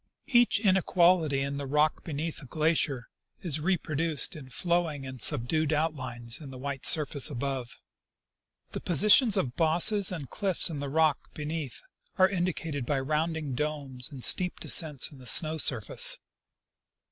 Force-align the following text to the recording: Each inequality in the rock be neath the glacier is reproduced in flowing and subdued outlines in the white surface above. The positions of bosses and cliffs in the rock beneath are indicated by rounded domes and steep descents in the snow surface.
Each 0.29 0.59
inequality 0.59 1.41
in 1.41 1.57
the 1.57 1.67
rock 1.67 2.03
be 2.03 2.11
neath 2.11 2.37
the 2.39 2.47
glacier 2.47 3.05
is 3.43 3.59
reproduced 3.59 4.35
in 4.35 4.49
flowing 4.49 5.05
and 5.05 5.21
subdued 5.21 5.71
outlines 5.71 6.39
in 6.41 6.49
the 6.49 6.57
white 6.57 6.87
surface 6.87 7.29
above. 7.29 7.79
The 8.71 8.79
positions 8.81 9.37
of 9.37 9.55
bosses 9.55 10.11
and 10.11 10.27
cliffs 10.27 10.71
in 10.71 10.79
the 10.79 10.89
rock 10.89 11.31
beneath 11.35 11.83
are 12.17 12.27
indicated 12.27 12.83
by 12.83 12.99
rounded 12.99 13.55
domes 13.55 14.09
and 14.09 14.23
steep 14.23 14.59
descents 14.59 15.11
in 15.11 15.19
the 15.19 15.27
snow 15.27 15.59
surface. 15.59 16.17